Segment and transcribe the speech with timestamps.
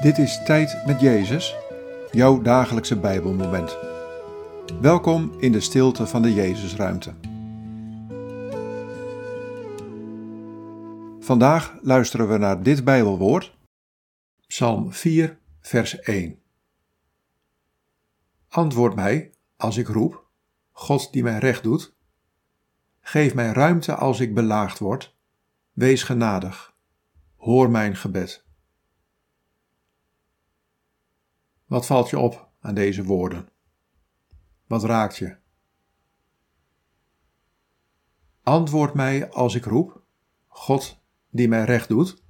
[0.00, 1.56] Dit is Tijd met Jezus,
[2.10, 3.76] jouw dagelijkse Bijbelmoment.
[4.80, 7.14] Welkom in de stilte van de Jezusruimte.
[11.18, 13.56] Vandaag luisteren we naar dit Bijbelwoord,
[14.46, 16.38] Psalm 4, vers 1.
[18.48, 20.26] Antwoord mij als ik roep,
[20.72, 21.94] God die mij recht doet.
[23.00, 25.16] Geef mij ruimte als ik belaagd word.
[25.72, 26.74] Wees genadig.
[27.36, 28.48] Hoor mijn gebed.
[31.70, 33.48] Wat valt je op aan deze woorden?
[34.66, 35.36] Wat raakt je?
[38.42, 40.02] Antwoord mij als ik roep,
[40.46, 42.22] God die mij recht doet.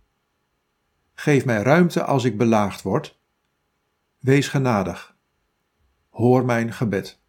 [1.15, 3.21] Geef mij ruimte als ik belaagd word.
[4.19, 5.17] Wees genadig.
[6.09, 7.21] Hoor mijn gebed.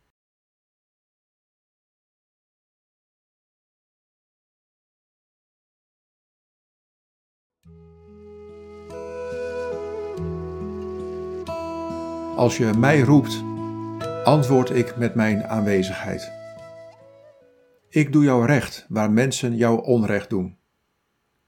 [12.36, 13.44] Als je mij roept,
[14.24, 16.32] antwoord ik met mijn aanwezigheid.
[17.90, 20.58] Ik doe jou recht waar mensen jou onrecht doen.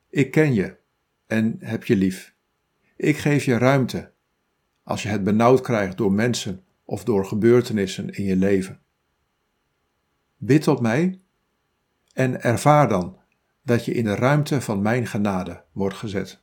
[0.09, 0.77] Ik ken je
[1.27, 2.35] en heb je lief.
[2.95, 4.11] Ik geef je ruimte
[4.83, 8.79] als je het benauwd krijgt door mensen of door gebeurtenissen in je leven.
[10.37, 11.19] Bid tot mij
[12.13, 13.17] en ervaar dan
[13.61, 16.42] dat je in de ruimte van mijn genade wordt gezet.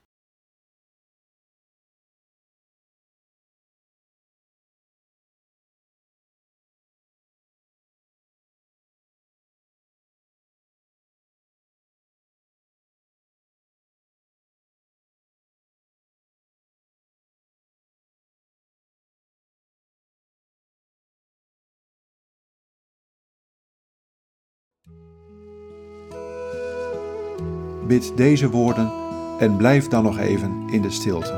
[27.90, 28.92] Bid deze woorden
[29.38, 31.32] en blijf dan nog even in de stilte.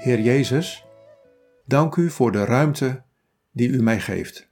[0.00, 0.84] Heer Jezus,
[1.66, 3.02] dank u voor de ruimte
[3.52, 4.51] die u mij geeft.